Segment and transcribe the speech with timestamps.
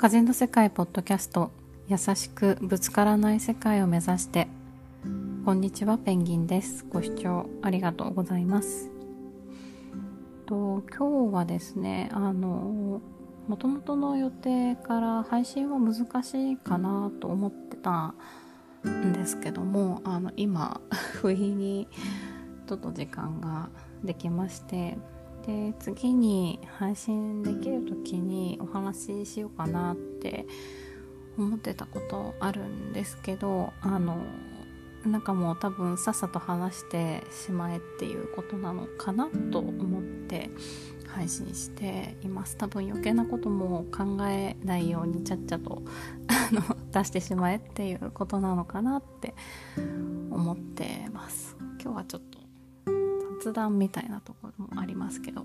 [0.00, 1.50] 風の世界ポッドキャスト
[1.86, 4.48] 優しくぶつからない世界を目指して
[5.44, 6.86] こんにちはペンギンです。
[6.88, 8.90] ご視聴ありがとうございます。
[10.46, 13.02] と今日はですねあの
[13.46, 18.14] もともとの予定から配信は難しいかなと思ってた
[18.88, 20.80] んですけどもあの今
[21.20, 21.88] 不意に
[22.66, 23.68] ちょっと時間が
[24.02, 24.96] できまして
[25.50, 30.46] で次に配信できる時にお話ししようかなって
[31.36, 34.18] 思ってたことあるんですけどあの
[35.04, 40.50] なんかもう多分さっさと話してしまえっていうことなのかなと思って
[41.08, 42.56] 配信しています。
[42.56, 45.82] 多分余計なことも考えないようにちゃっちゃと
[46.28, 49.34] あの出してしまえっていうことなのかなって
[50.30, 51.56] 思ってます。
[51.82, 52.22] 今日はちょっ
[53.40, 55.44] 雑談みたいなところもありますけど。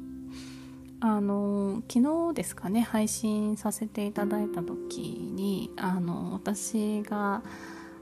[1.01, 7.43] あの昨日ですかね配信させていただいた時にあの私が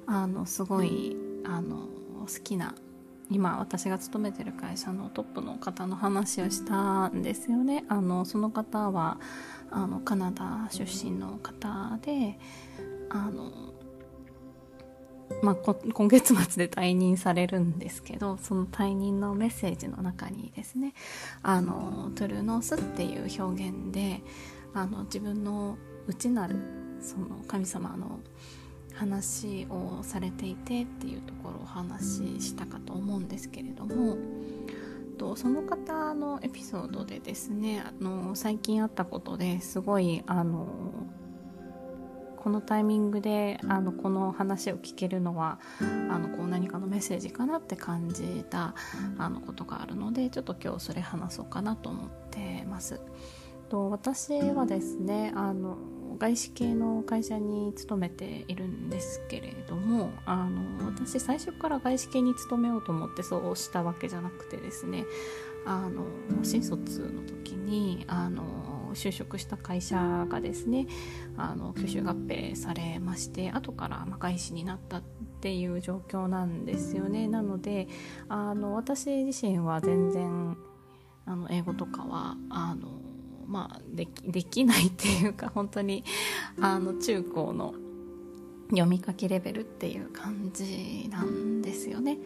[0.06, 1.88] あのすごいあの
[2.22, 2.76] 好きな
[3.30, 7.84] 今私が勤めてる会社のトップの方の話をしたんですよね。
[7.90, 9.20] あのその方は
[9.72, 12.38] あのカナダ出身の方で
[13.10, 13.52] あの
[15.44, 20.94] まあ、今月末で退任されるんですけどその退任のメッセージの中にですね
[21.42, 24.22] あのトゥルーノースっていう表現で
[24.74, 25.78] あの自分の
[26.08, 26.56] 内なる
[27.02, 28.22] その神様の
[28.94, 34.18] 話をされていてっていうところをお話ししたかと思うんですけれども
[35.18, 40.68] とその方のエピソードでですねあの最近あったことですごいあの
[42.44, 48.76] このタイミングであのこの話を聞けるのはあのこう何かのメッセージかなって感じた
[49.18, 53.00] あのことがあるのでちょっと今日それ話そうかなと思ってます。
[53.70, 55.78] と私はですねあの
[56.20, 65.06] 外資系の会社に勤めているんですけれどもあの私最初から外資系に勤めようと思ってそうしたわけじゃなくてですね
[65.66, 66.04] あの
[66.44, 68.44] 新卒の時にあの
[68.96, 70.88] 就職した会社がですね
[71.38, 75.02] あの吸収合併されまして後からま外資になったっ
[75.42, 77.88] ていう状況なんですよねなので
[78.30, 80.58] あの私自身は全然
[81.26, 82.88] あの英語とかはあの
[83.48, 86.04] まあできできないっていうか本当に
[86.60, 87.74] あの中高の
[88.70, 92.18] 読み書きレベルっていう感じなんですよね。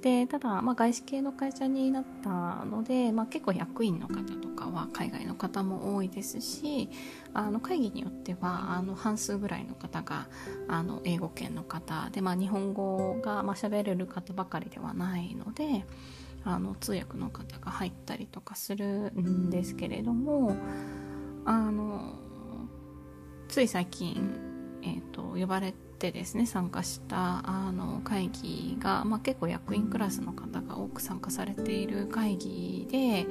[0.00, 6.88] でただ、まあ、外資系の会社になったので、まあ、結構役員の方とかは海外の方も多いですし
[7.34, 10.28] あの会議によってはあの半数ぐらいの方が
[10.68, 15.84] あの英語圏の方で、まあ、日本語がまあ喋れる方ばかりではないので
[16.44, 20.56] あの通訳の方が入ったりとかするんですけれども
[21.44, 22.14] あの
[23.48, 24.47] つい最近、
[24.82, 33.26] えーと呼ばれてですね参加したあの会議が、まあ、結構役員クラスの方が多く参加されている会議で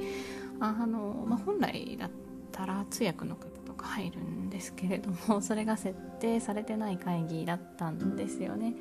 [0.60, 2.10] あの、まあ、本来だっ
[2.52, 8.74] たら通訳の方とか入るんですけれども それが設定されてない会議だったんですよね。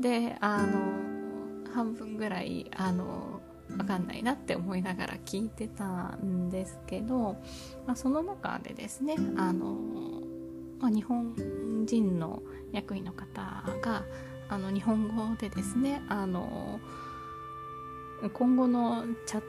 [0.00, 7.36] であの半分ぐらいあの分かんないなって思いながら聞いてたんですけど、
[7.86, 10.22] まあ、その中でですねあの
[10.80, 11.34] まあ、日本
[11.86, 12.42] 人の
[12.72, 14.04] 役員の方が
[14.48, 16.80] あの日本語でですねあの
[18.32, 19.46] 今後のチャット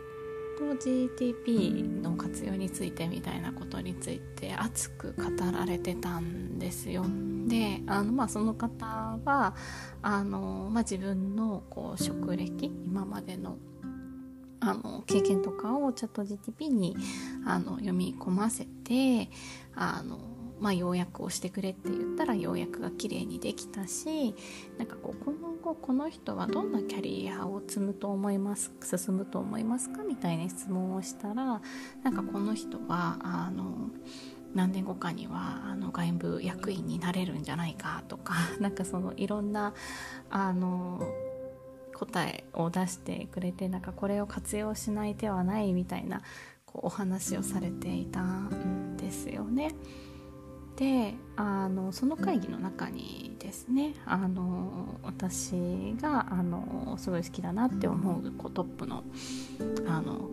[0.58, 7.06] GTP の活用についてみたいなことについて熱く語られてたんですよ。
[7.48, 8.86] であの、まあ、その方
[9.24, 9.56] は
[10.02, 13.58] あの、まあ、自分のこう職歴今までの
[14.60, 16.98] あの経験とかをチャット GTP に
[17.46, 19.30] あの読み込ませて
[19.76, 20.20] あの
[20.59, 24.34] まあ、要約をしてくれって言ったら要約が綺麗にできたし
[24.78, 31.62] なんかこう今後この人はどんなキャリアを積むと思います進むと思いますかみたいな質問をしたら
[32.04, 33.89] なんかこの人はあの
[34.54, 39.74] 何年後かにはあの外部役員になれるんじゃないかとか なんかそのいろんな
[40.30, 41.01] あの
[41.94, 46.21] 答えを出してくれてなんかこれを活用しない手はないみたいな
[46.65, 49.75] こうお話をされていたんですよね。
[50.77, 55.51] であのその会議の中にですねあの私
[56.00, 59.03] があのすごい好きだなって思うこうトップの
[59.88, 60.29] あの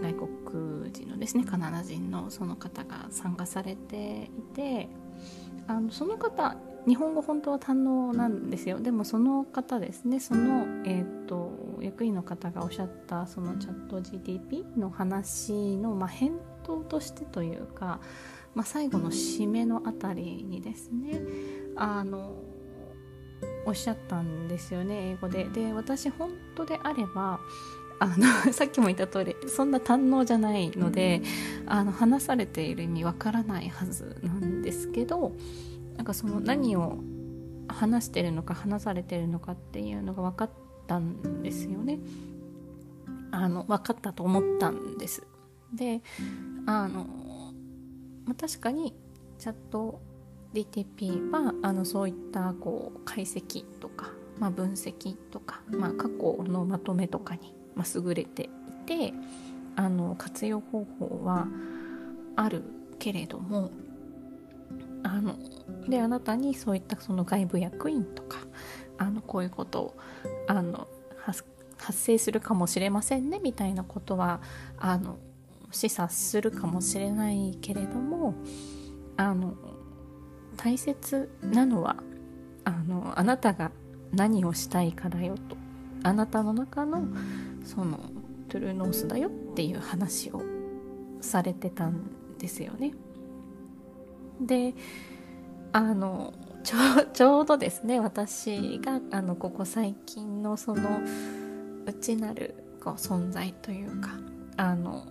[0.00, 4.88] 外国人のですねカナダ人のその方が参加されていて
[5.66, 6.56] あのその方
[6.86, 8.78] 日本語本当は堪能なんですよ。
[8.80, 11.50] でもその方ですねその、えーと、
[11.80, 16.32] 役員の方がおっしゃったそのチャット GTP の話の、まあ、返
[16.62, 18.00] 答としてというか
[18.58, 21.20] まあ、最後の締めのあたりにですね
[21.76, 22.42] あの
[23.64, 25.44] おっしゃったんですよね英語で。
[25.44, 27.38] で私本当であれば
[28.00, 31.22] あの さっきも言った通りそんな堪能じゃないので
[31.66, 35.36] あの話されている意味わからないはずなんですけど
[35.96, 36.98] なんかその何を
[37.68, 40.50] 話してるのか話されてるのかっていうのが分かっ
[40.88, 42.00] たんですよね。
[43.30, 45.24] あの分かったと思ったんです。
[45.72, 46.02] で
[46.66, 47.06] あの、
[48.28, 48.94] まあ、確かに
[49.38, 50.02] チャット
[50.52, 58.48] DTP はあのそういったこう解析とか、まあ、分析とか、まあ、過去のまとめとかに、まあ、優れてい
[58.84, 59.14] て
[59.76, 61.48] あの活用方法は
[62.36, 62.64] ある
[62.98, 63.70] けれども
[65.02, 65.36] あの
[65.88, 68.40] であなたにそういったその外部役員とか
[68.98, 69.96] あのこういうことを
[70.48, 70.86] あの
[71.22, 71.44] 発
[71.92, 74.42] 生するかもしれませんねみたいなことは
[74.76, 75.16] あの
[75.70, 78.34] 示唆するかもしれないけれども
[79.16, 79.54] あの
[80.56, 81.96] 大切なのは
[82.64, 83.70] あのあなたが
[84.12, 85.56] 何をしたいかだよと
[86.02, 87.08] あなたの中の
[87.64, 87.98] その
[88.48, 90.42] トゥルーノースだよっていう話を
[91.20, 92.92] されてたんですよね。
[94.40, 94.74] で
[95.72, 96.32] あの
[96.62, 96.76] ちょ
[97.12, 101.00] ちょうどですね私があのここ最近のその
[101.84, 104.10] 内なるこう存在というか
[104.56, 105.06] あの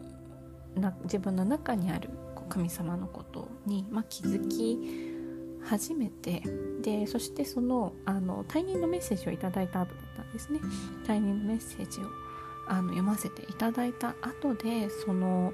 [0.76, 2.10] な自分の中にある
[2.50, 4.80] 神様のことに、まあ、気づき
[5.64, 6.42] 始めて
[6.82, 10.60] でそしてそのあの退任のメッセージをいただいた後だったんですね。
[11.06, 12.06] 退任のメッセージを
[12.68, 15.54] あの読ませていただいた後でその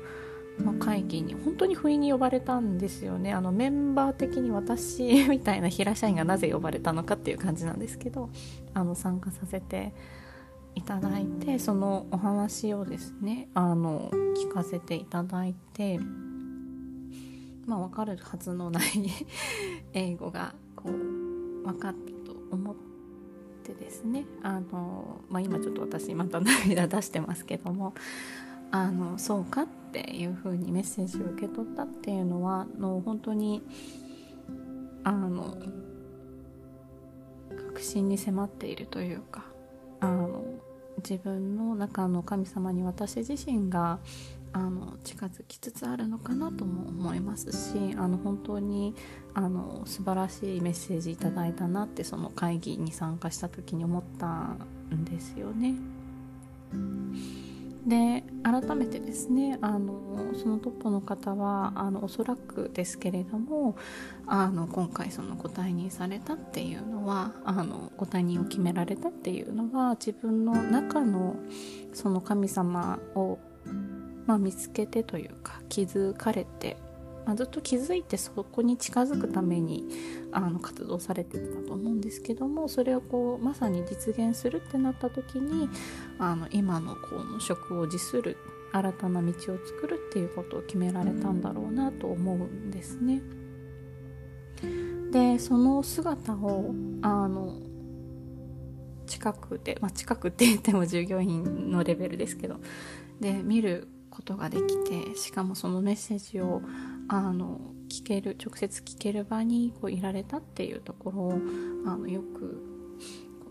[0.59, 3.33] の会議に本当に不意に呼ばれたんですよね。
[3.33, 8.29] あのメンバー的に私 みたいな平社員がなぜ呼ばれたのかっていう感じなんですけど
[8.75, 9.93] あの参加させて
[10.75, 15.99] いただいてそのお話をですねあの聞かせていただいて
[17.65, 18.83] まあ分かるはずのない
[19.93, 22.75] 英語がこう分かったと思っ
[23.63, 27.93] てですねあの、まあ、今ちょっと私また涙出してますけども
[28.71, 33.61] あのそうかっていうふうにメッセージを受け取ったっていうのはの本当に
[35.03, 35.57] あの
[37.67, 39.52] 確信に迫っているというか
[40.03, 40.43] あの
[40.97, 43.99] 自分の中の神様に私自身が
[44.51, 48.93] あの近づきつつあるのかなとも思いますしあの本当に
[49.33, 54.27] あの素晴らしいメッセージいただいたなってその会議に参加した時に思った
[54.95, 55.75] んですよね。
[57.85, 63.75] で改めてですねあのそのトップの方はあのおそらくですけれども
[64.25, 71.35] あの今回そのご退任されたっていうのはあのご退任を決められたっていうのは自分の中の
[71.93, 73.37] その神様を、
[74.25, 76.77] まあ、見つけてというか気づかれて
[77.25, 79.85] まあ、ずっと気づいてそこに近づくために
[80.31, 85.69] あの活動されてたと思うんですけどもそれをこうまさに実現するってなった時に
[86.19, 88.37] あの今のこの職を辞する
[88.71, 93.21] 新たな道を作るっていうことを決められたんだろうなと思うんですね。
[95.11, 97.59] でその姿をあの
[99.05, 102.59] 近くで、まあ、近くって言っても従業員のレベルですけど
[103.19, 106.61] で見ることができてしかもそのメッセージを
[107.07, 111.33] あの聞ける直接聞ける場にこういられたっていうところを
[111.85, 112.63] あのよく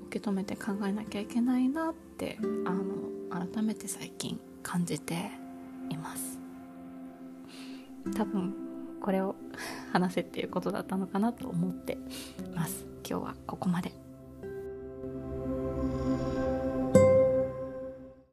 [0.09, 5.31] 受け止めて考えなきゃいけないなってあの改めて最近感じて
[5.91, 6.39] います。
[8.17, 8.55] 多分
[9.01, 9.37] これを
[9.93, 11.99] 話せっていうことだったのかなと思って
[12.55, 12.85] ます。
[13.09, 14.02] 今日はここまで。